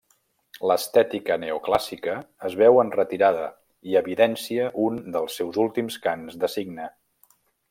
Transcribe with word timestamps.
L'estètica 0.69 1.35
neoclàssica 1.43 2.15
es 2.49 2.57
veu 2.63 2.81
en 2.85 2.91
retirada 2.97 3.45
i 3.91 4.01
evidència 4.03 4.73
un 4.89 4.99
dels 5.17 5.41
seus 5.43 5.65
últims 5.69 6.03
cants 6.09 6.43
de 6.45 6.55
cigne. 6.57 6.91